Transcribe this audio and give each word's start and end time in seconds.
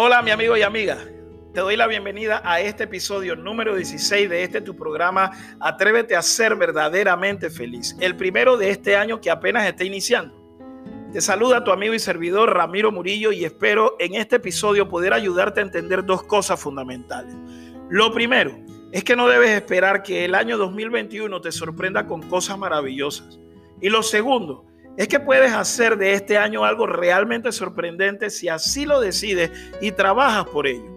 Hola 0.00 0.22
mi 0.22 0.30
amigo 0.30 0.56
y 0.56 0.62
amiga, 0.62 0.96
te 1.52 1.58
doy 1.58 1.76
la 1.76 1.88
bienvenida 1.88 2.40
a 2.44 2.60
este 2.60 2.84
episodio 2.84 3.34
número 3.34 3.74
16 3.74 4.30
de 4.30 4.44
este 4.44 4.60
tu 4.60 4.76
programa 4.76 5.32
Atrévete 5.58 6.14
a 6.14 6.22
ser 6.22 6.54
verdaderamente 6.54 7.50
feliz, 7.50 7.96
el 7.98 8.14
primero 8.14 8.56
de 8.56 8.70
este 8.70 8.94
año 8.94 9.20
que 9.20 9.28
apenas 9.28 9.66
está 9.66 9.82
iniciando. 9.82 10.36
Te 11.12 11.20
saluda 11.20 11.64
tu 11.64 11.72
amigo 11.72 11.94
y 11.94 11.98
servidor 11.98 12.54
Ramiro 12.54 12.92
Murillo 12.92 13.32
y 13.32 13.44
espero 13.44 13.96
en 13.98 14.14
este 14.14 14.36
episodio 14.36 14.88
poder 14.88 15.12
ayudarte 15.12 15.58
a 15.58 15.64
entender 15.64 16.04
dos 16.04 16.22
cosas 16.22 16.60
fundamentales. 16.60 17.34
Lo 17.90 18.12
primero 18.12 18.56
es 18.92 19.02
que 19.02 19.16
no 19.16 19.26
debes 19.26 19.50
esperar 19.50 20.04
que 20.04 20.24
el 20.24 20.36
año 20.36 20.58
2021 20.58 21.40
te 21.40 21.50
sorprenda 21.50 22.06
con 22.06 22.22
cosas 22.22 22.56
maravillosas. 22.56 23.40
Y 23.80 23.88
lo 23.88 24.04
segundo 24.04 24.67
es 24.98 25.06
que 25.06 25.20
puedes 25.20 25.52
hacer 25.52 25.96
de 25.96 26.14
este 26.14 26.36
año 26.36 26.64
algo 26.64 26.84
realmente 26.84 27.52
sorprendente 27.52 28.30
si 28.30 28.48
así 28.48 28.84
lo 28.84 29.00
decides 29.00 29.52
y 29.80 29.92
trabajas 29.92 30.44
por 30.46 30.66
ello. 30.66 30.92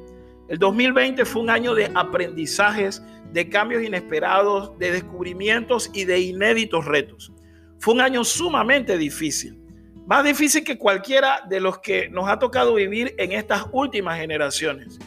El 0.49 0.57
2020 0.57 1.23
fue 1.23 1.43
un 1.43 1.51
año 1.51 1.75
de 1.75 1.91
aprendizajes, 1.93 3.03
de 3.31 3.47
cambios 3.47 3.83
inesperados, 3.83 4.75
de 4.79 4.91
descubrimientos 4.91 5.91
y 5.93 6.05
de 6.05 6.19
inéditos 6.19 6.85
retos. 6.85 7.31
Fue 7.77 7.93
un 7.93 8.01
año 8.01 8.23
sumamente 8.23 8.97
difícil, 8.97 9.59
más 10.07 10.23
difícil 10.23 10.63
que 10.63 10.79
cualquiera 10.79 11.45
de 11.47 11.59
los 11.59 11.77
que 11.77 12.09
nos 12.09 12.27
ha 12.27 12.39
tocado 12.39 12.73
vivir 12.73 13.13
en 13.20 13.33
estas 13.33 13.67
últimas 13.71 14.20
generaciones. 14.20 14.97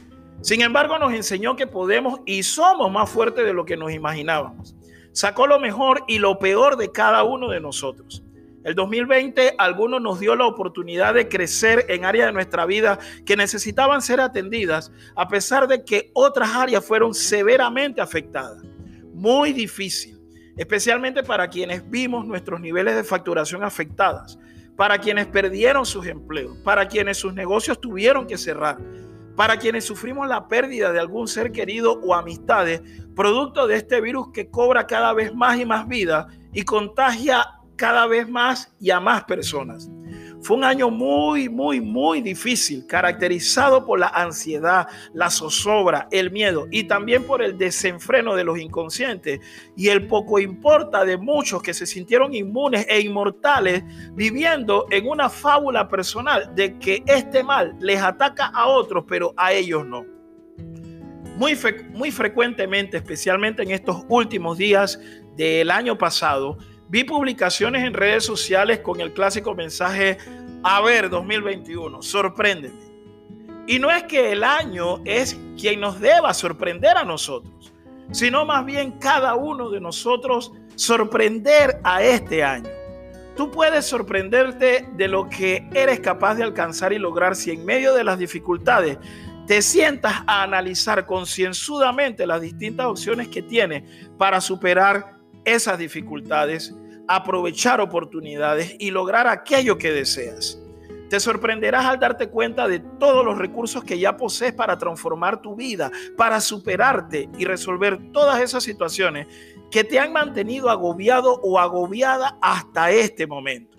Sin 0.41 0.61
embargo, 0.61 1.01
nos 1.01 1.13
enseñó 1.13 1.57
que 1.57 1.67
podemos 1.67 2.21
y 2.27 2.45
somos 2.45 2.93
más 2.93 3.11
fuertes 3.11 3.45
de 3.45 3.55
lo 3.55 3.65
que 3.65 3.77
nos 3.77 3.93
imaginábamos. 3.93 4.77
Sacó 5.11 5.49
lo 5.49 5.59
mejor 5.59 6.05
y 6.07 6.21
lo 6.21 6.39
peor 6.39 6.77
de 6.77 6.93
cada 6.93 7.25
uno 7.25 7.49
de 7.49 7.59
nosotros. 7.59 8.24
El 8.65 8.75
2020 8.75 9.57
algunos 9.59 10.01
nos 10.01 10.19
dio 10.21 10.35
la 10.35 10.47
oportunidad 10.47 11.13
de 11.13 11.29
crecer 11.29 11.85
en 11.89 12.07
áreas 12.07 12.29
de 12.29 12.33
nuestra 12.33 12.65
vida 12.65 12.99
que 13.27 13.37
necesitaban 13.37 14.01
ser 14.01 14.23
atendidas, 14.23 14.91
a 15.15 15.29
pesar 15.29 15.69
de 15.69 15.85
que 15.85 16.11
otras 16.15 16.49
áreas 16.55 16.83
fueron 16.83 17.13
severamente 17.13 18.01
afectadas. 18.01 18.63
Muy 19.13 19.53
difícil, 19.53 20.19
especialmente 20.57 21.23
para 21.23 21.49
quienes 21.49 21.89
vimos 21.91 22.27
nuestros 22.27 22.59
niveles 22.59 22.97
de 22.97 23.05
facturación 23.05 23.63
afectadas, 23.63 24.39
para 24.77 24.97
quienes 24.97 25.27
perdieron 25.27 25.85
sus 25.85 26.07
empleos, 26.07 26.57
para 26.65 26.89
quienes 26.89 27.19
sus 27.19 27.35
negocios 27.35 27.79
tuvieron 27.79 28.27
que 28.27 28.39
cerrar, 28.39 28.79
para 29.37 29.59
quienes 29.59 29.85
sufrimos 29.85 30.27
la 30.27 30.49
pérdida 30.49 30.91
de 30.91 31.01
algún 31.01 31.29
ser 31.29 31.53
querido 31.53 32.01
o 32.01 32.15
amistades, 32.15 32.81
producto 33.15 33.67
de 33.67 33.77
este 33.77 34.01
virus 34.01 34.29
que 34.33 34.49
cobra 34.49 34.87
cada 34.87 35.13
vez 35.13 35.35
más 35.35 35.61
y 35.61 35.67
más 35.67 35.87
vida 35.87 36.29
y 36.55 36.63
contagia 36.63 37.47
cada 37.77 38.07
vez 38.07 38.29
más 38.29 38.73
y 38.81 38.91
a 38.91 39.01
más 39.01 39.25
personas. 39.25 39.91
Fue 40.45 40.59
un 40.59 40.65
año 40.65 40.91
muy, 40.91 41.49
muy, 41.49 41.81
muy 41.81 42.21
difícil, 42.21 42.87
caracterizado 42.87 43.87
por 43.87 43.99
la 43.99 44.09
ansiedad, 44.09 44.87
la 45.15 45.31
zozobra, 45.31 46.07
el 46.11 46.31
miedo 46.31 46.67
y 46.71 46.85
también 46.85 47.25
por 47.25 47.43
el 47.43 47.57
desenfreno 47.57 48.35
de 48.35 48.45
los 48.45 48.59
inconscientes 48.59 49.41
y 49.75 49.89
el 49.89 50.07
poco 50.07 50.39
importa 50.39 51.03
de 51.07 51.17
muchos 51.17 51.63
que 51.63 51.73
se 51.73 51.87
sintieron 51.87 52.35
inmunes 52.35 52.87
e 52.91 53.01
inmortales 53.01 53.85
viviendo 54.13 54.87
en 54.91 55.09
una 55.09 55.31
fábula 55.31 55.89
personal 55.89 56.55
de 56.55 56.79
que 56.79 57.03
este 57.07 57.43
mal 57.43 57.75
les 57.81 58.03
ataca 58.03 58.49
a 58.49 58.67
otros, 58.67 59.07
pero 59.09 59.33
a 59.39 59.55
ellos 59.55 59.87
no. 59.87 60.05
Muy, 61.39 61.59
muy 61.95 62.11
frecuentemente, 62.11 62.99
especialmente 62.99 63.63
en 63.63 63.71
estos 63.71 64.05
últimos 64.11 64.59
días 64.59 65.01
del 65.37 65.71
año 65.71 65.97
pasado, 65.97 66.59
Vi 66.89 67.05
publicaciones 67.05 67.85
en 67.85 67.95
redes 67.95 68.25
sociales 68.25 68.81
con 68.81 69.01
el 69.01 69.13
clásico 69.13 69.55
mensaje, 69.55 70.19
a 70.63 70.81
ver 70.83 71.09
2021, 71.09 72.03
sorpréndeme. 72.03 72.85
Y 73.67 73.79
no 73.79 73.91
es 73.91 74.03
que 74.05 74.33
el 74.33 74.45
año 74.45 75.01
es 75.05 75.39
quien 75.59 75.81
nos 75.81 75.99
deba 75.99 76.35
sorprender 76.35 76.97
a 76.97 77.05
nosotros, 77.05 77.73
sino 78.11 78.45
más 78.45 78.65
bien 78.67 78.93
cada 78.99 79.35
uno 79.35 79.71
de 79.71 79.81
nosotros 79.81 80.53
sorprender 80.75 81.81
a 81.83 82.03
este 82.03 82.45
año. 82.45 82.69
Tú 83.37 83.51
puedes 83.51 83.87
sorprenderte 83.87 84.87
de 84.93 85.09
lo 85.09 85.29
que 85.29 85.69
eres 85.75 86.01
capaz 86.01 86.35
de 86.35 86.45
alcanzar 86.45 86.93
y 86.93 86.99
lograr 86.99 87.35
si 87.35 87.51
en 87.51 87.65
medio 87.65 87.95
de 87.95 88.05
las 88.05 88.19
dificultades 88.19 88.99
te 89.47 89.61
sientas 89.61 90.23
a 90.27 90.43
analizar 90.43 91.07
concienzudamente 91.07 92.27
las 92.27 92.41
distintas 92.41 92.87
opciones 92.87 93.29
que 93.29 93.43
tienes 93.43 93.83
para 94.19 94.41
superar 94.41 95.15
esas 95.45 95.79
dificultades 95.79 96.75
aprovechar 97.07 97.81
oportunidades 97.81 98.77
y 98.79 98.91
lograr 98.91 99.27
aquello 99.27 99.79
que 99.79 99.93
deseas. 99.93 100.59
Te 101.11 101.21
sorprenderás 101.21 101.85
al 101.85 102.01
darte 102.01 102.29
cuenta 102.29 102.67
de 102.67 102.81
todos 102.81 103.25
los 103.25 103.39
recursos 103.39 103.85
que 103.85 103.99
ya 103.99 104.17
posees 104.17 104.53
para 104.53 104.79
transformar 104.79 105.43
tu 105.43 105.55
vida, 105.55 105.91
para 106.17 106.41
superarte 106.41 107.29
y 107.39 107.45
resolver 107.45 108.11
todas 108.11 108.41
esas 108.41 108.65
situaciones 108.65 109.27
que 109.71 109.85
te 109.85 109.99
han 109.99 110.13
mantenido 110.13 110.71
agobiado 110.71 111.41
o 111.43 111.59
agobiada 111.59 112.39
hasta 112.41 112.91
este 112.91 113.27
momento. 113.27 113.77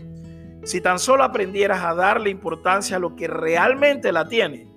Si 0.64 0.81
tan 0.81 1.00
solo 1.00 1.24
aprendieras 1.24 1.84
a 1.84 1.94
darle 1.94 2.30
importancia 2.30 2.98
a 2.98 3.00
lo 3.00 3.16
que 3.16 3.28
realmente 3.28 4.12
la 4.12 4.28
tiene, 4.28 4.68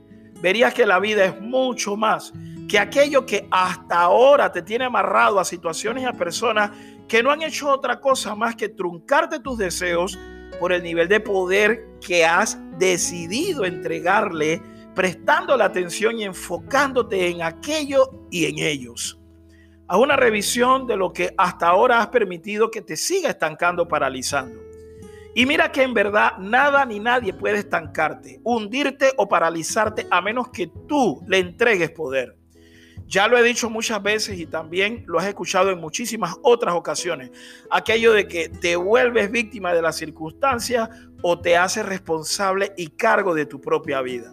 verías 0.40 0.74
que 0.74 0.86
la 0.86 0.98
vida 0.98 1.24
es 1.26 1.40
mucho 1.40 1.96
más 1.96 2.32
que 2.68 2.78
aquello 2.78 3.24
que 3.24 3.48
hasta 3.50 3.98
ahora 3.98 4.52
te 4.52 4.62
tiene 4.62 4.84
amarrado 4.84 5.40
a 5.40 5.44
situaciones 5.44 6.04
y 6.04 6.06
a 6.06 6.12
personas 6.12 6.70
que 7.08 7.22
no 7.22 7.30
han 7.30 7.40
hecho 7.40 7.70
otra 7.70 7.98
cosa 7.98 8.34
más 8.34 8.54
que 8.54 8.68
truncarte 8.68 9.40
tus 9.40 9.56
deseos 9.56 10.18
por 10.60 10.72
el 10.72 10.82
nivel 10.82 11.08
de 11.08 11.20
poder 11.20 11.86
que 12.06 12.26
has 12.26 12.58
decidido 12.78 13.64
entregarle, 13.64 14.60
prestando 14.94 15.56
la 15.56 15.64
atención 15.64 16.18
y 16.18 16.24
enfocándote 16.24 17.28
en 17.28 17.42
aquello 17.42 18.26
y 18.30 18.44
en 18.44 18.58
ellos. 18.58 19.18
A 19.86 19.96
una 19.96 20.16
revisión 20.16 20.86
de 20.86 20.96
lo 20.98 21.12
que 21.14 21.32
hasta 21.38 21.68
ahora 21.68 22.00
has 22.00 22.08
permitido 22.08 22.70
que 22.70 22.82
te 22.82 22.96
siga 22.96 23.30
estancando, 23.30 23.88
paralizando. 23.88 24.60
Y 25.34 25.46
mira 25.46 25.72
que 25.72 25.82
en 25.82 25.94
verdad 25.94 26.36
nada 26.38 26.84
ni 26.84 27.00
nadie 27.00 27.32
puede 27.32 27.58
estancarte, 27.58 28.40
hundirte 28.44 29.12
o 29.16 29.28
paralizarte 29.28 30.06
a 30.10 30.20
menos 30.20 30.48
que 30.50 30.70
tú 30.86 31.22
le 31.26 31.38
entregues 31.38 31.90
poder. 31.92 32.37
Ya 33.08 33.26
lo 33.26 33.38
he 33.38 33.42
dicho 33.42 33.70
muchas 33.70 34.02
veces 34.02 34.38
y 34.38 34.44
también 34.44 35.02
lo 35.06 35.18
has 35.18 35.26
escuchado 35.26 35.70
en 35.70 35.80
muchísimas 35.80 36.36
otras 36.42 36.74
ocasiones. 36.74 37.30
Aquello 37.70 38.12
de 38.12 38.28
que 38.28 38.50
te 38.50 38.76
vuelves 38.76 39.30
víctima 39.30 39.72
de 39.72 39.80
las 39.80 39.96
circunstancias 39.96 40.90
o 41.22 41.40
te 41.40 41.56
haces 41.56 41.86
responsable 41.86 42.74
y 42.76 42.88
cargo 42.88 43.34
de 43.34 43.46
tu 43.46 43.62
propia 43.62 44.02
vida. 44.02 44.30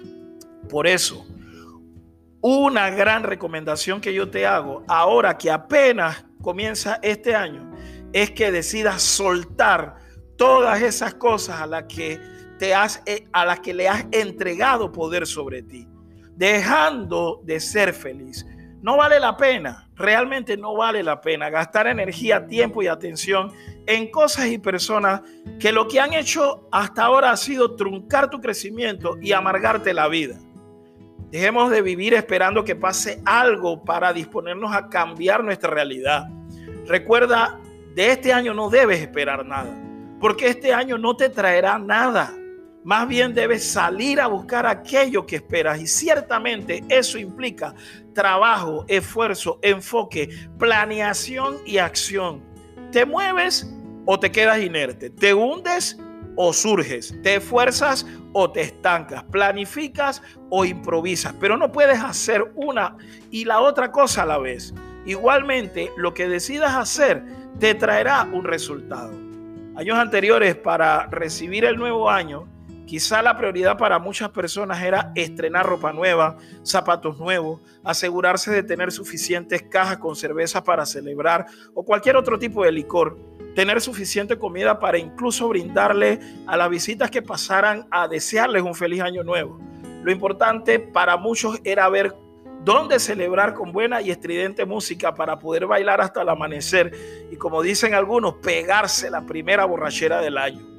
Por 0.67 0.87
eso, 0.87 1.25
una 2.41 2.89
gran 2.89 3.23
recomendación 3.23 4.01
que 4.01 4.13
yo 4.13 4.29
te 4.29 4.45
hago 4.45 4.83
ahora 4.89 5.37
que 5.37 5.49
apenas 5.49 6.25
comienza 6.41 6.99
este 7.01 7.33
año 7.33 7.71
es 8.11 8.31
que 8.31 8.51
decidas 8.51 9.01
soltar 9.01 9.95
todas 10.37 10.81
esas 10.81 11.13
cosas 11.13 11.61
a 11.61 11.65
las 11.65 11.85
que 11.85 12.19
te 12.59 12.75
has 12.75 13.01
eh, 13.05 13.25
a 13.31 13.45
las 13.45 13.61
que 13.61 13.73
le 13.73 13.87
has 13.87 14.05
entregado 14.11 14.91
poder 14.91 15.25
sobre 15.25 15.63
ti, 15.63 15.87
dejando 16.35 17.41
de 17.45 17.61
ser 17.61 17.93
feliz 17.93 18.45
no 18.85 18.97
vale 18.97 19.19
la 19.19 19.35
pena, 19.35 19.89
realmente 19.95 20.55
no 20.57 20.75
vale 20.75 21.01
la 21.01 21.19
pena 21.19 21.49
gastar 21.49 21.87
energía, 21.87 22.45
tiempo 22.45 22.83
y 22.83 22.87
atención 22.87 23.51
en 23.87 24.11
cosas 24.11 24.45
y 24.45 24.59
personas 24.59 25.21
que 25.59 25.71
lo 25.71 25.87
que 25.87 25.99
han 25.99 26.13
hecho 26.13 26.67
hasta 26.71 27.03
ahora 27.03 27.31
ha 27.31 27.37
sido 27.37 27.75
truncar 27.75 28.29
tu 28.29 28.39
crecimiento 28.39 29.17
y 29.19 29.31
amargarte 29.31 29.91
la 29.91 30.07
vida. 30.07 30.37
Dejemos 31.31 31.71
de 31.71 31.81
vivir 31.81 32.13
esperando 32.13 32.63
que 32.63 32.75
pase 32.75 33.23
algo 33.25 33.83
para 33.83 34.13
disponernos 34.13 34.71
a 34.71 34.87
cambiar 34.87 35.43
nuestra 35.43 35.71
realidad. 35.71 36.27
Recuerda, 36.85 37.59
de 37.95 38.11
este 38.11 38.33
año 38.33 38.53
no 38.53 38.69
debes 38.69 39.01
esperar 39.01 39.47
nada, 39.47 39.75
porque 40.21 40.47
este 40.47 40.75
año 40.75 40.99
no 40.99 41.17
te 41.17 41.29
traerá 41.29 41.79
nada. 41.79 42.31
Más 42.85 43.07
bien 43.07 43.33
debes 43.33 43.63
salir 43.63 44.21
a 44.21 44.27
buscar 44.27 44.67
aquello 44.67 45.25
que 45.25 45.37
esperas 45.37 45.81
y 45.81 45.87
ciertamente 45.87 46.83
eso 46.87 47.17
implica 47.17 47.73
trabajo, 48.13 48.85
esfuerzo, 48.87 49.57
enfoque, 49.63 50.29
planeación 50.59 51.57
y 51.65 51.79
acción. 51.79 52.43
¿Te 52.91 53.03
mueves 53.03 53.73
o 54.05 54.19
te 54.19 54.31
quedas 54.31 54.61
inerte? 54.61 55.09
¿Te 55.09 55.33
hundes 55.33 55.99
o 56.35 56.53
surges? 56.53 57.19
¿Te 57.23 57.37
esfuerzas 57.37 58.05
o 58.33 58.51
te 58.51 58.61
estancas? 58.61 59.23
¿Planificas 59.23 60.21
o 60.51 60.63
improvisas? 60.63 61.33
Pero 61.39 61.57
no 61.57 61.71
puedes 61.71 61.99
hacer 61.99 62.51
una 62.53 62.97
y 63.31 63.45
la 63.45 63.61
otra 63.61 63.91
cosa 63.91 64.21
a 64.21 64.27
la 64.27 64.37
vez. 64.37 64.75
Igualmente, 65.07 65.91
lo 65.97 66.13
que 66.13 66.27
decidas 66.27 66.75
hacer 66.75 67.23
te 67.59 67.73
traerá 67.73 68.29
un 68.31 68.43
resultado. 68.43 69.11
Años 69.75 69.97
anteriores, 69.97 70.55
para 70.55 71.07
recibir 71.07 71.65
el 71.65 71.77
nuevo 71.77 72.11
año, 72.11 72.47
Quizá 72.85 73.23
la 73.23 73.35
prioridad 73.35 73.77
para 73.79 73.97
muchas 73.97 74.29
personas 74.29 74.81
era 74.83 75.11
estrenar 75.15 75.65
ropa 75.65 75.91
nueva, 75.91 76.37
zapatos 76.61 77.17
nuevos, 77.17 77.59
asegurarse 77.83 78.51
de 78.51 78.61
tener 78.61 78.91
suficientes 78.91 79.63
cajas 79.63 79.97
con 79.97 80.15
cerveza 80.15 80.63
para 80.63 80.85
celebrar 80.85 81.47
o 81.73 81.83
cualquier 81.83 82.15
otro 82.15 82.37
tipo 82.37 82.63
de 82.63 82.71
licor, 82.71 83.17
tener 83.55 83.81
suficiente 83.81 84.37
comida 84.37 84.79
para 84.79 84.99
incluso 84.99 85.47
brindarle 85.47 86.19
a 86.45 86.55
las 86.57 86.69
visitas 86.69 87.09
que 87.09 87.23
pasaran 87.23 87.87
a 87.89 88.07
desearles 88.07 88.61
un 88.61 88.75
feliz 88.75 89.01
año 89.01 89.23
nuevo. 89.23 89.59
Lo 90.03 90.11
importante 90.11 90.77
para 90.77 91.17
muchos 91.17 91.59
era 91.63 91.89
ver 91.89 92.15
dónde 92.63 92.99
celebrar 92.99 93.55
con 93.55 93.71
buena 93.71 93.99
y 94.01 94.11
estridente 94.11 94.63
música 94.65 95.15
para 95.15 95.39
poder 95.39 95.65
bailar 95.65 96.01
hasta 96.01 96.21
el 96.21 96.29
amanecer 96.29 96.91
y 97.31 97.35
como 97.35 97.63
dicen 97.63 97.95
algunos, 97.95 98.35
pegarse 98.35 99.09
la 99.09 99.25
primera 99.25 99.65
borrachera 99.65 100.21
del 100.21 100.37
año. 100.37 100.74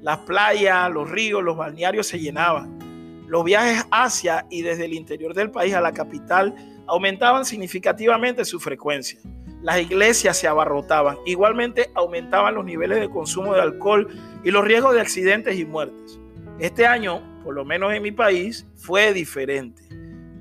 Las 0.00 0.18
playas, 0.18 0.90
los 0.90 1.10
ríos, 1.10 1.42
los 1.42 1.56
balnearios 1.56 2.06
se 2.06 2.18
llenaban. 2.18 2.78
Los 3.26 3.44
viajes 3.44 3.84
hacia 3.90 4.46
y 4.50 4.62
desde 4.62 4.86
el 4.86 4.94
interior 4.94 5.34
del 5.34 5.50
país 5.50 5.74
a 5.74 5.80
la 5.80 5.92
capital 5.92 6.54
aumentaban 6.86 7.44
significativamente 7.44 8.44
su 8.44 8.58
frecuencia. 8.58 9.20
Las 9.60 9.80
iglesias 9.80 10.38
se 10.38 10.46
abarrotaban. 10.46 11.18
Igualmente 11.26 11.90
aumentaban 11.94 12.54
los 12.54 12.64
niveles 12.64 13.00
de 13.00 13.10
consumo 13.10 13.54
de 13.54 13.60
alcohol 13.60 14.08
y 14.44 14.50
los 14.50 14.64
riesgos 14.64 14.94
de 14.94 15.00
accidentes 15.00 15.58
y 15.58 15.64
muertes. 15.64 16.18
Este 16.58 16.86
año, 16.86 17.22
por 17.44 17.54
lo 17.54 17.64
menos 17.64 17.92
en 17.92 18.02
mi 18.02 18.12
país, 18.12 18.66
fue 18.76 19.12
diferente. 19.12 19.82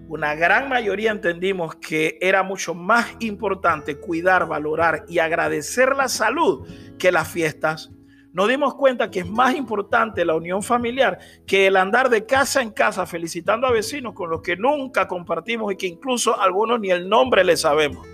Una 0.08 0.36
gran 0.36 0.70
mayoría 0.70 1.12
entendimos 1.12 1.76
que 1.76 2.18
era 2.22 2.42
mucho 2.44 2.74
más 2.74 3.18
importante 3.20 3.98
cuidar, 3.98 4.48
valorar 4.48 5.04
y 5.10 5.20
agradecer 5.20 5.96
la 5.96 6.08
salud 6.08 6.66
que 6.98 7.12
las 7.12 7.28
fiestas 7.28 7.92
nos 8.38 8.48
dimos 8.48 8.76
cuenta 8.76 9.10
que 9.10 9.22
es 9.22 9.28
más 9.28 9.56
importante 9.56 10.24
la 10.24 10.36
unión 10.36 10.62
familiar 10.62 11.18
que 11.48 11.66
el 11.66 11.76
andar 11.76 12.08
de 12.08 12.28
casa 12.28 12.62
en 12.62 12.70
casa 12.70 13.08
felicitando 13.08 13.66
a 13.66 13.72
vecinos 13.72 14.14
con 14.14 14.30
los 14.30 14.44
que 14.44 14.56
nunca 14.56 15.08
compartimos 15.08 15.74
y 15.74 15.76
que 15.76 15.88
incluso 15.88 16.40
algunos 16.40 16.80
ni 16.80 16.92
el 16.92 17.10
nombre 17.10 17.44
le 17.44 17.58
sabemos. 17.58 18.06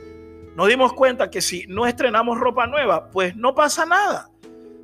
Nos 0.56 0.70
dimos 0.70 0.94
cuenta 0.94 1.30
que 1.30 1.42
si 1.42 1.66
no 1.68 1.86
estrenamos 1.86 2.40
ropa 2.40 2.66
nueva, 2.68 3.10
pues 3.12 3.36
no 3.36 3.54
pasa 3.54 3.86
nada. 3.86 4.30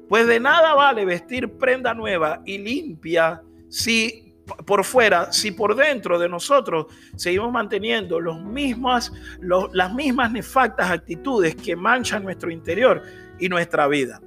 Pues 0.09 0.27
de 0.27 0.41
nada 0.41 0.73
vale 0.73 1.05
vestir 1.05 1.49
prenda 1.53 1.93
nueva 1.93 2.41
y 2.45 2.57
limpia 2.57 3.41
si 3.69 4.35
por 4.65 4.83
fuera, 4.83 5.31
si 5.31 5.51
por 5.51 5.73
dentro 5.73 6.19
de 6.19 6.27
nosotros 6.27 6.87
seguimos 7.15 7.49
manteniendo 7.49 8.19
las 8.19 8.41
mismas 9.93 10.31
nefactas 10.33 10.91
actitudes 10.91 11.55
que 11.55 11.77
manchan 11.77 12.25
nuestro 12.25 12.51
interior 12.51 13.01
y 13.39 13.47
nuestra 13.47 13.87
vida. 13.87 14.19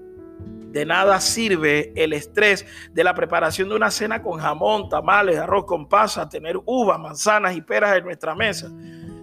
De 0.73 0.87
nada 0.87 1.21
sirve 1.21 1.93
el 1.95 2.15
estrés 2.15 2.65
de 2.93 3.05
la 3.05 3.15
preparación 3.15 3.69
de 3.69 3.75
una 3.75 3.91
cena 3.91 4.23
con 4.23 4.41
jamón, 4.41 4.89
tamales, 4.89 5.37
arroz 5.37 5.67
con 5.67 5.87
pasa, 5.87 6.31
tener 6.31 6.59
uvas, 6.65 6.99
manzanas 6.99 7.55
y 7.55 7.61
peras 7.61 7.95
en 7.99 8.05
nuestra 8.05 8.35
mesa. 8.35 8.73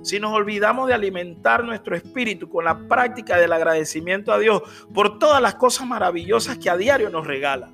Si 0.04 0.20
nos 0.20 0.32
olvidamos 0.32 0.88
de 0.88 0.94
alimentar 0.94 1.64
nuestro 1.64 1.96
espíritu 1.96 2.48
con 2.48 2.66
la 2.66 2.88
práctica 2.88 3.38
del 3.38 3.52
agradecimiento 3.52 4.32
a 4.32 4.38
Dios 4.38 4.62
por 4.94 5.18
todas 5.18 5.42
las 5.42 5.56
cosas 5.56 5.88
maravillosas 5.88 6.60
que 6.60 6.70
a 6.70 6.78
diario 6.78 7.10
nos 7.10 7.26
regala. 7.26 7.72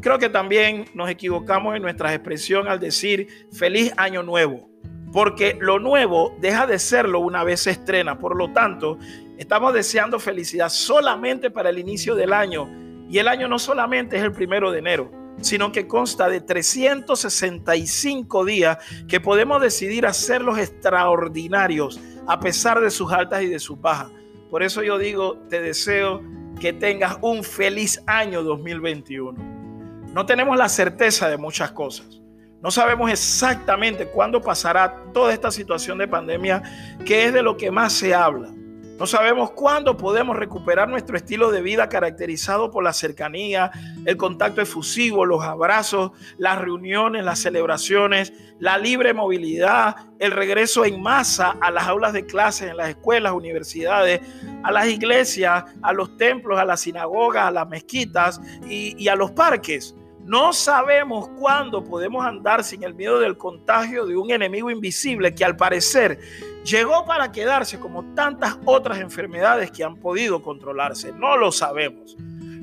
Creo 0.00 0.18
que 0.18 0.30
también 0.30 0.86
nos 0.94 1.10
equivocamos 1.10 1.76
en 1.76 1.82
nuestra 1.82 2.14
expresión 2.14 2.68
al 2.68 2.80
decir 2.80 3.28
feliz 3.52 3.92
año 3.98 4.22
nuevo, 4.22 4.70
porque 5.12 5.58
lo 5.60 5.78
nuevo 5.78 6.34
deja 6.40 6.66
de 6.66 6.78
serlo 6.78 7.20
una 7.20 7.44
vez 7.44 7.60
se 7.60 7.72
estrena. 7.72 8.18
Por 8.18 8.34
lo 8.34 8.50
tanto, 8.50 8.96
estamos 9.36 9.74
deseando 9.74 10.18
felicidad 10.18 10.70
solamente 10.70 11.50
para 11.50 11.68
el 11.68 11.78
inicio 11.78 12.14
del 12.14 12.32
año 12.32 12.83
y 13.08 13.18
el 13.18 13.28
año 13.28 13.48
no 13.48 13.58
solamente 13.58 14.16
es 14.16 14.22
el 14.22 14.32
primero 14.32 14.70
de 14.70 14.78
enero, 14.78 15.10
sino 15.40 15.72
que 15.72 15.86
consta 15.86 16.28
de 16.28 16.40
365 16.40 18.44
días 18.44 18.78
que 19.08 19.20
podemos 19.20 19.60
decidir 19.60 20.06
hacerlos 20.06 20.58
extraordinarios 20.58 22.00
a 22.26 22.40
pesar 22.40 22.80
de 22.80 22.90
sus 22.90 23.12
altas 23.12 23.42
y 23.42 23.48
de 23.48 23.58
sus 23.58 23.80
bajas. 23.80 24.10
Por 24.50 24.62
eso 24.62 24.82
yo 24.82 24.98
digo, 24.98 25.38
te 25.48 25.60
deseo 25.60 26.22
que 26.60 26.72
tengas 26.72 27.18
un 27.20 27.42
feliz 27.42 28.02
año 28.06 28.42
2021. 28.42 30.12
No 30.12 30.26
tenemos 30.26 30.56
la 30.56 30.68
certeza 30.68 31.28
de 31.28 31.36
muchas 31.36 31.72
cosas. 31.72 32.20
No 32.62 32.70
sabemos 32.70 33.10
exactamente 33.10 34.06
cuándo 34.06 34.40
pasará 34.40 35.04
toda 35.12 35.32
esta 35.32 35.50
situación 35.50 35.98
de 35.98 36.08
pandemia, 36.08 36.62
que 37.04 37.26
es 37.26 37.32
de 37.32 37.42
lo 37.42 37.56
que 37.56 37.70
más 37.70 37.92
se 37.92 38.14
habla. 38.14 38.50
No 38.98 39.08
sabemos 39.08 39.50
cuándo 39.50 39.96
podemos 39.96 40.36
recuperar 40.36 40.88
nuestro 40.88 41.16
estilo 41.16 41.50
de 41.50 41.62
vida 41.62 41.88
caracterizado 41.88 42.70
por 42.70 42.84
la 42.84 42.92
cercanía, 42.92 43.72
el 44.04 44.16
contacto 44.16 44.60
efusivo, 44.60 45.26
los 45.26 45.42
abrazos, 45.42 46.12
las 46.38 46.60
reuniones, 46.60 47.24
las 47.24 47.40
celebraciones, 47.40 48.32
la 48.60 48.78
libre 48.78 49.12
movilidad, 49.12 49.96
el 50.20 50.30
regreso 50.30 50.84
en 50.84 51.02
masa 51.02 51.56
a 51.60 51.72
las 51.72 51.88
aulas 51.88 52.12
de 52.12 52.24
clases 52.24 52.70
en 52.70 52.76
las 52.76 52.90
escuelas, 52.90 53.32
universidades, 53.32 54.20
a 54.62 54.70
las 54.70 54.86
iglesias, 54.86 55.64
a 55.82 55.92
los 55.92 56.16
templos, 56.16 56.56
a 56.58 56.64
las 56.64 56.80
sinagogas, 56.80 57.46
a 57.46 57.50
las 57.50 57.68
mezquitas 57.68 58.40
y, 58.68 58.94
y 58.96 59.08
a 59.08 59.16
los 59.16 59.32
parques. 59.32 59.96
No 60.24 60.54
sabemos 60.54 61.28
cuándo 61.38 61.84
podemos 61.84 62.24
andar 62.24 62.64
sin 62.64 62.82
el 62.82 62.94
miedo 62.94 63.20
del 63.20 63.36
contagio 63.36 64.06
de 64.06 64.16
un 64.16 64.30
enemigo 64.30 64.70
invisible 64.70 65.34
que 65.34 65.44
al 65.44 65.54
parecer 65.54 66.18
llegó 66.64 67.04
para 67.04 67.30
quedarse 67.30 67.78
como 67.78 68.14
tantas 68.14 68.56
otras 68.64 69.00
enfermedades 69.00 69.70
que 69.70 69.84
han 69.84 69.96
podido 69.96 70.42
controlarse. 70.42 71.12
No 71.12 71.36
lo 71.36 71.52
sabemos. 71.52 72.16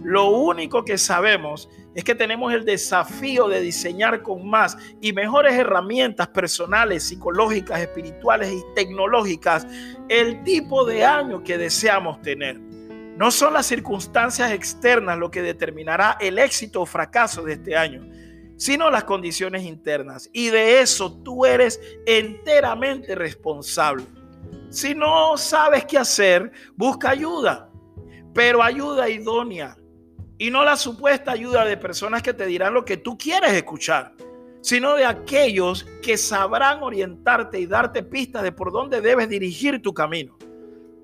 Lo 0.03 0.31
único 0.31 0.83
que 0.83 0.97
sabemos 0.97 1.69
es 1.93 2.03
que 2.03 2.15
tenemos 2.15 2.51
el 2.51 2.65
desafío 2.65 3.47
de 3.47 3.61
diseñar 3.61 4.23
con 4.23 4.49
más 4.49 4.75
y 4.99 5.13
mejores 5.13 5.53
herramientas 5.53 6.29
personales, 6.29 7.03
psicológicas, 7.03 7.79
espirituales 7.79 8.51
y 8.51 8.63
tecnológicas 8.73 9.67
el 10.09 10.43
tipo 10.43 10.83
de 10.83 11.05
año 11.05 11.43
que 11.43 11.59
deseamos 11.59 12.19
tener. 12.23 12.70
No 13.17 13.29
son 13.29 13.53
las 13.53 13.65
circunstancias 13.65 14.51
externas 14.51 15.17
lo 15.17 15.29
que 15.29 15.41
determinará 15.41 16.17
el 16.19 16.39
éxito 16.39 16.81
o 16.81 16.85
fracaso 16.85 17.43
de 17.43 17.53
este 17.53 17.75
año, 17.75 18.07
sino 18.57 18.89
las 18.89 19.03
condiciones 19.03 19.63
internas. 19.63 20.29
Y 20.33 20.49
de 20.49 20.81
eso 20.81 21.21
tú 21.21 21.45
eres 21.45 21.79
enteramente 22.05 23.15
responsable. 23.15 24.05
Si 24.69 24.95
no 24.95 25.37
sabes 25.37 25.85
qué 25.85 25.97
hacer, 25.97 26.51
busca 26.75 27.09
ayuda, 27.09 27.69
pero 28.33 28.63
ayuda 28.63 29.09
idónea. 29.09 29.77
Y 30.37 30.49
no 30.49 30.63
la 30.63 30.77
supuesta 30.77 31.31
ayuda 31.31 31.65
de 31.65 31.77
personas 31.77 32.23
que 32.23 32.33
te 32.33 32.45
dirán 32.45 32.73
lo 32.73 32.85
que 32.85 32.97
tú 32.97 33.17
quieres 33.17 33.51
escuchar, 33.51 34.13
sino 34.61 34.95
de 34.95 35.05
aquellos 35.05 35.85
que 36.01 36.17
sabrán 36.17 36.81
orientarte 36.81 37.59
y 37.59 37.67
darte 37.67 38.01
pistas 38.01 38.41
de 38.43 38.51
por 38.51 38.71
dónde 38.71 39.01
debes 39.01 39.27
dirigir 39.27 39.81
tu 39.81 39.93
camino. 39.93 40.37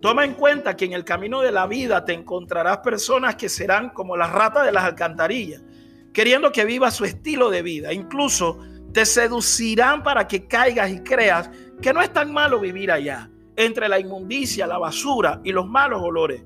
Toma 0.01 0.25
en 0.25 0.33
cuenta 0.35 0.75
que 0.75 0.85
en 0.85 0.93
el 0.93 1.03
camino 1.03 1.41
de 1.41 1.51
la 1.51 1.65
vida 1.65 2.05
te 2.05 2.13
encontrarás 2.13 2.79
personas 2.79 3.35
que 3.35 3.49
serán 3.49 3.89
como 3.89 4.15
las 4.15 4.31
ratas 4.31 4.65
de 4.65 4.71
las 4.71 4.83
alcantarillas, 4.83 5.63
queriendo 6.13 6.51
que 6.51 6.65
vivas 6.65 6.93
su 6.93 7.05
estilo 7.05 7.49
de 7.49 7.63
vida. 7.63 7.93
Incluso 7.93 8.59
te 8.93 9.05
seducirán 9.05 10.03
para 10.03 10.27
que 10.27 10.47
caigas 10.47 10.91
y 10.91 10.99
creas 11.01 11.49
que 11.81 11.93
no 11.93 12.01
es 12.01 12.13
tan 12.13 12.31
malo 12.31 12.59
vivir 12.59 12.91
allá, 12.91 13.29
entre 13.55 13.89
la 13.89 13.99
inmundicia, 13.99 14.67
la 14.67 14.77
basura 14.77 15.41
y 15.43 15.51
los 15.51 15.67
malos 15.67 16.01
olores. 16.01 16.43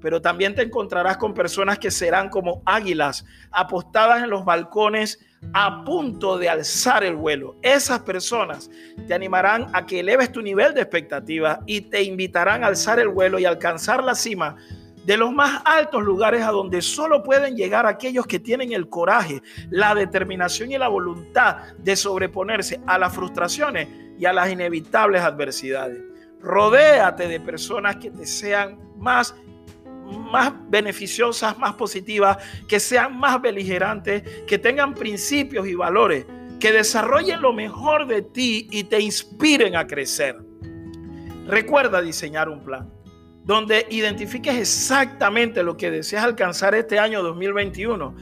Pero 0.00 0.20
también 0.22 0.54
te 0.54 0.62
encontrarás 0.62 1.16
con 1.16 1.34
personas 1.34 1.78
que 1.78 1.90
serán 1.90 2.28
como 2.28 2.62
águilas 2.64 3.24
apostadas 3.50 4.22
en 4.22 4.30
los 4.30 4.44
balcones 4.44 5.18
a 5.52 5.84
punto 5.84 6.38
de 6.38 6.48
alzar 6.48 7.04
el 7.04 7.16
vuelo. 7.16 7.56
Esas 7.62 8.00
personas 8.00 8.70
te 9.06 9.14
animarán 9.14 9.66
a 9.72 9.86
que 9.86 10.00
eleves 10.00 10.32
tu 10.32 10.42
nivel 10.42 10.74
de 10.74 10.82
expectativa 10.82 11.60
y 11.66 11.82
te 11.82 12.02
invitarán 12.02 12.64
a 12.64 12.68
alzar 12.68 12.98
el 12.98 13.08
vuelo 13.08 13.38
y 13.38 13.44
alcanzar 13.44 14.02
la 14.02 14.14
cima 14.14 14.56
de 15.08 15.16
los 15.16 15.32
más 15.32 15.62
altos 15.64 16.02
lugares 16.02 16.42
a 16.42 16.50
donde 16.50 16.82
solo 16.82 17.22
pueden 17.22 17.56
llegar 17.56 17.86
aquellos 17.86 18.26
que 18.26 18.38
tienen 18.38 18.72
el 18.72 18.90
coraje, 18.90 19.40
la 19.70 19.94
determinación 19.94 20.70
y 20.70 20.76
la 20.76 20.88
voluntad 20.88 21.72
de 21.78 21.96
sobreponerse 21.96 22.78
a 22.86 22.98
las 22.98 23.14
frustraciones 23.14 23.88
y 24.18 24.26
a 24.26 24.34
las 24.34 24.50
inevitables 24.50 25.22
adversidades. 25.22 25.98
Rodéate 26.42 27.26
de 27.26 27.40
personas 27.40 27.96
que 27.96 28.10
te 28.10 28.26
sean 28.26 28.78
más 28.98 29.34
más 30.08 30.52
beneficiosas, 30.68 31.58
más 31.58 31.74
positivas, 31.74 32.38
que 32.66 32.80
sean 32.80 33.18
más 33.18 33.40
beligerantes, 33.40 34.22
que 34.46 34.58
tengan 34.58 34.94
principios 34.94 35.66
y 35.66 35.74
valores, 35.74 36.26
que 36.60 36.72
desarrollen 36.72 37.40
lo 37.40 37.52
mejor 37.52 38.06
de 38.06 38.22
ti 38.22 38.68
y 38.70 38.84
te 38.84 39.00
inspiren 39.00 39.76
a 39.76 39.86
crecer. 39.86 40.36
Recuerda 41.46 42.02
diseñar 42.02 42.48
un 42.48 42.62
plan 42.62 42.98
donde 43.48 43.86
identifiques 43.88 44.54
exactamente 44.54 45.62
lo 45.62 45.74
que 45.78 45.90
deseas 45.90 46.22
alcanzar 46.22 46.74
este 46.74 46.98
año 46.98 47.22
2021 47.22 48.14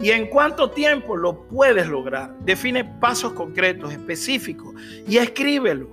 y 0.00 0.10
en 0.10 0.26
cuánto 0.26 0.72
tiempo 0.72 1.16
lo 1.16 1.46
puedes 1.46 1.86
lograr. 1.86 2.36
Define 2.40 2.84
pasos 2.84 3.32
concretos, 3.32 3.92
específicos 3.92 4.74
y 5.06 5.18
escríbelo. 5.18 5.88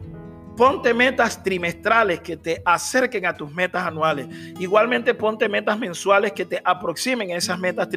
Ponte 0.60 0.94
metas 0.94 1.42
trimestrales 1.42 2.20
que 2.20 2.36
te 2.36 2.62
acerquen 2.66 3.26
a 3.26 3.34
tus 3.34 3.50
metas 3.50 3.88
anuales. 3.88 4.28
Igualmente 4.60 5.14
ponte 5.14 5.48
metas 5.48 5.80
mensuales 5.80 6.34
que 6.34 6.44
te 6.44 6.62
aproximen 6.62 7.32
a 7.32 7.38
esas 7.38 7.58
metas 7.58 7.88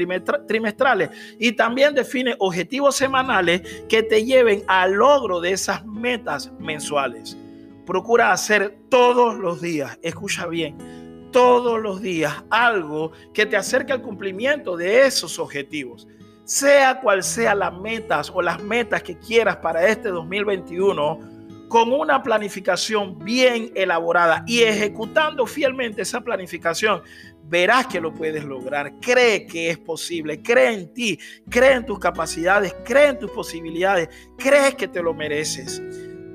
trimestrales. 0.47 1.11
Y 1.41 1.51
también 1.51 1.93
define 1.93 2.37
objetivos 2.39 2.95
semanales 2.95 3.63
que 3.89 4.05
te 4.05 4.25
lleven 4.25 4.63
al 4.69 4.93
logro 4.93 5.41
de 5.41 5.51
esas 5.51 5.85
metas 5.85 6.53
mensuales. 6.61 7.37
Procura 7.85 8.31
hacer 8.31 8.79
todos 8.89 9.35
los 9.35 9.61
días, 9.61 9.99
escucha 10.01 10.47
bien, 10.47 11.31
todos 11.33 11.83
los 11.83 12.01
días 12.01 12.45
algo 12.49 13.11
que 13.35 13.45
te 13.45 13.57
acerque 13.57 13.93
al 13.93 14.03
cumplimiento 14.03 14.77
de 14.77 15.05
esos 15.05 15.41
objetivos. 15.41 16.07
sea 16.45 17.01
cual 17.01 17.25
sea 17.25 17.57
las 17.57 17.73
metas 17.73 18.31
o 18.33 18.41
las 18.41 18.63
metas 18.63 19.03
que 19.03 19.19
quieras 19.19 19.57
para 19.57 19.89
este 19.89 20.11
2021, 20.11 21.32
con 21.73 21.91
una 21.91 22.23
planificación 22.23 23.19
bien 23.19 23.73
elaborada 23.75 24.45
y 24.47 24.61
ejecutando 24.61 25.47
fielmente 25.47 26.03
esa 26.03 26.21
planificación, 26.21 27.01
verás 27.45 27.87
que 27.87 27.99
lo 27.99 28.13
puedes 28.13 28.45
lograr. 28.45 28.93
Cree 29.01 29.47
que 29.47 29.71
es 29.71 29.79
posible, 29.79 30.43
cree 30.43 30.75
en 30.75 30.93
ti, 30.93 31.19
cree 31.49 31.73
en 31.73 31.87
tus 31.87 31.99
capacidades, 31.99 32.77
cree 32.85 33.07
en 33.07 33.19
tus 33.19 33.31
posibilidades, 33.31 34.11
cree 34.37 34.77
que 34.77 34.87
te 34.87 35.03
lo 35.03 35.15
mereces. 35.15 35.83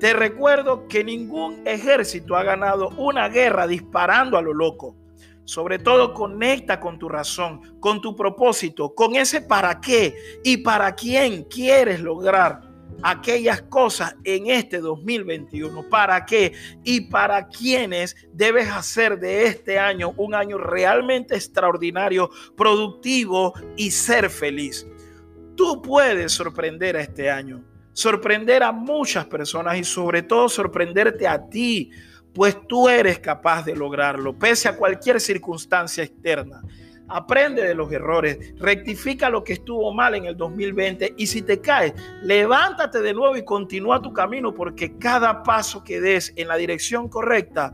Te 0.00 0.12
recuerdo 0.12 0.88
que 0.88 1.04
ningún 1.04 1.62
ejército 1.64 2.34
ha 2.34 2.42
ganado 2.42 2.88
una 2.96 3.28
guerra 3.28 3.68
disparando 3.68 4.38
a 4.38 4.42
lo 4.42 4.52
loco. 4.52 4.96
Sobre 5.44 5.78
todo 5.78 6.14
conecta 6.14 6.80
con 6.80 6.98
tu 6.98 7.08
razón, 7.08 7.78
con 7.78 8.00
tu 8.00 8.16
propósito, 8.16 8.92
con 8.92 9.14
ese 9.14 9.40
para 9.40 9.80
qué 9.80 10.16
y 10.42 10.56
para 10.56 10.96
quién 10.96 11.44
quieres 11.44 12.00
lograr 12.00 12.67
aquellas 13.02 13.62
cosas 13.62 14.16
en 14.24 14.48
este 14.48 14.78
2021. 14.78 15.88
¿Para 15.88 16.24
qué? 16.24 16.52
Y 16.84 17.02
para 17.02 17.48
quiénes 17.48 18.16
debes 18.32 18.68
hacer 18.68 19.18
de 19.18 19.46
este 19.46 19.78
año 19.78 20.14
un 20.16 20.34
año 20.34 20.58
realmente 20.58 21.34
extraordinario, 21.34 22.30
productivo 22.56 23.54
y 23.76 23.90
ser 23.90 24.30
feliz. 24.30 24.86
Tú 25.56 25.82
puedes 25.82 26.32
sorprender 26.32 26.96
a 26.96 27.00
este 27.00 27.30
año, 27.30 27.64
sorprender 27.92 28.62
a 28.62 28.72
muchas 28.72 29.26
personas 29.26 29.76
y 29.78 29.84
sobre 29.84 30.22
todo 30.22 30.48
sorprenderte 30.48 31.26
a 31.26 31.48
ti 31.48 31.90
pues 32.38 32.56
tú 32.68 32.88
eres 32.88 33.18
capaz 33.18 33.64
de 33.64 33.74
lograrlo, 33.74 34.38
pese 34.38 34.68
a 34.68 34.76
cualquier 34.76 35.20
circunstancia 35.20 36.04
externa. 36.04 36.62
Aprende 37.08 37.66
de 37.66 37.74
los 37.74 37.90
errores, 37.90 38.54
rectifica 38.58 39.30
lo 39.30 39.42
que 39.42 39.54
estuvo 39.54 39.92
mal 39.92 40.14
en 40.14 40.26
el 40.26 40.36
2020 40.36 41.14
y 41.16 41.26
si 41.26 41.42
te 41.42 41.60
caes, 41.60 41.94
levántate 42.22 43.00
de 43.00 43.14
nuevo 43.14 43.36
y 43.36 43.44
continúa 43.44 44.02
tu 44.02 44.12
camino 44.12 44.52
porque 44.52 44.98
cada 44.98 45.42
paso 45.42 45.82
que 45.82 46.00
des 46.00 46.32
en 46.36 46.48
la 46.48 46.56
dirección 46.56 47.08
correcta 47.08 47.72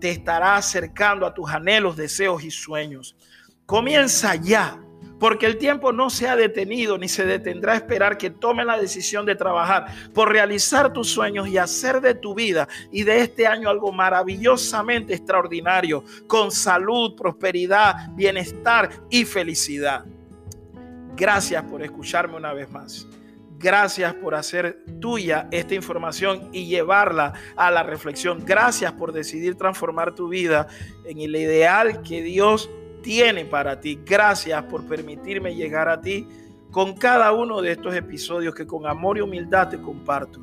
te 0.00 0.10
estará 0.10 0.56
acercando 0.56 1.26
a 1.26 1.34
tus 1.34 1.50
anhelos, 1.50 1.96
deseos 1.96 2.44
y 2.44 2.50
sueños. 2.50 3.16
Comienza 3.64 4.36
ya 4.36 4.80
porque 5.18 5.46
el 5.46 5.58
tiempo 5.58 5.92
no 5.92 6.10
se 6.10 6.28
ha 6.28 6.36
detenido 6.36 6.98
ni 6.98 7.08
se 7.08 7.24
detendrá 7.24 7.72
a 7.72 7.76
esperar 7.76 8.18
que 8.18 8.30
tome 8.30 8.64
la 8.64 8.78
decisión 8.78 9.24
de 9.26 9.34
trabajar 9.34 9.86
por 10.12 10.30
realizar 10.30 10.92
tus 10.92 11.08
sueños 11.08 11.48
y 11.48 11.58
hacer 11.58 12.00
de 12.00 12.14
tu 12.14 12.34
vida 12.34 12.68
y 12.90 13.02
de 13.02 13.20
este 13.20 13.46
año 13.46 13.70
algo 13.70 13.92
maravillosamente 13.92 15.14
extraordinario, 15.14 16.04
con 16.26 16.50
salud, 16.50 17.16
prosperidad, 17.16 18.10
bienestar 18.12 18.90
y 19.10 19.24
felicidad. 19.24 20.04
Gracias 21.16 21.62
por 21.64 21.82
escucharme 21.82 22.36
una 22.36 22.52
vez 22.52 22.70
más. 22.70 23.06
Gracias 23.58 24.12
por 24.14 24.34
hacer 24.34 24.84
tuya 25.00 25.48
esta 25.50 25.74
información 25.74 26.50
y 26.52 26.66
llevarla 26.66 27.32
a 27.56 27.70
la 27.70 27.82
reflexión. 27.82 28.44
Gracias 28.44 28.92
por 28.92 29.12
decidir 29.12 29.56
transformar 29.56 30.14
tu 30.14 30.28
vida 30.28 30.66
en 31.06 31.20
el 31.20 31.34
ideal 31.34 32.02
que 32.02 32.20
Dios 32.20 32.68
tiene 33.06 33.44
para 33.44 33.78
ti. 33.78 34.00
Gracias 34.04 34.60
por 34.64 34.84
permitirme 34.84 35.54
llegar 35.54 35.88
a 35.88 36.00
ti 36.00 36.26
con 36.72 36.94
cada 36.94 37.30
uno 37.30 37.62
de 37.62 37.70
estos 37.70 37.94
episodios 37.94 38.52
que 38.52 38.66
con 38.66 38.84
amor 38.84 39.16
y 39.16 39.20
humildad 39.20 39.68
te 39.68 39.80
comparto. 39.80 40.42